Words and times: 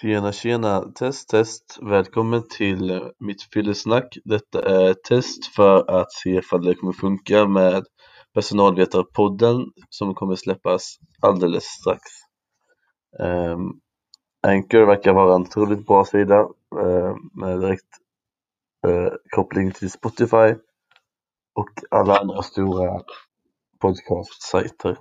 Tjena 0.00 0.32
tjena, 0.32 0.80
test 0.94 1.28
test, 1.28 1.78
välkommen 1.82 2.42
till 2.48 3.10
mitt 3.20 3.42
fyllesnack. 3.42 4.18
Detta 4.24 4.62
är 4.62 4.90
ett 4.90 5.04
test 5.04 5.46
för 5.46 6.00
att 6.00 6.12
se 6.12 6.30
ifall 6.30 6.64
det 6.64 6.74
kommer 6.74 6.92
funka 6.92 7.46
med 7.46 7.84
personalvetarpodden 8.34 9.66
som 9.88 10.14
kommer 10.14 10.36
släppas 10.36 10.96
alldeles 11.22 11.64
strax. 11.64 12.02
Um, 13.18 13.80
Anchor 14.42 14.86
verkar 14.86 15.12
vara 15.12 15.34
en 15.34 15.42
otroligt 15.42 15.86
bra 15.86 16.04
sida 16.04 16.40
uh, 16.80 17.16
med 17.34 17.60
direkt 17.60 17.96
uh, 18.86 19.12
koppling 19.30 19.72
till 19.72 19.90
Spotify 19.90 20.54
och 21.54 21.70
alla 21.90 22.18
andra 22.18 22.42
stora 22.42 23.00
podcastsajter. 23.80 24.98